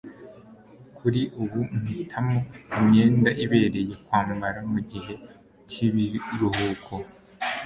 kuri 0.97 1.21
ubu, 1.41 1.59
mpitamo 1.81 2.37
imyenda 2.77 3.29
ibereye 3.43 3.93
kwambara 4.05 4.59
mugihe 4.71 5.13
cyibiruhuko 5.69 6.93